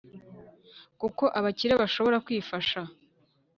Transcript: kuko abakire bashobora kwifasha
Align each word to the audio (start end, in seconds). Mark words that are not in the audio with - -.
kuko 0.99 1.23
abakire 1.37 1.73
bashobora 1.81 2.17
kwifasha 2.25 2.79